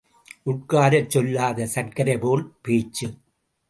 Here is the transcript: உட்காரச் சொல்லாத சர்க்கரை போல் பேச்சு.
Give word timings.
உட்காரச் 0.45 1.09
சொல்லாத 1.09 1.67
சர்க்கரை 1.67 2.17
போல் 2.17 2.45
பேச்சு. 2.61 3.07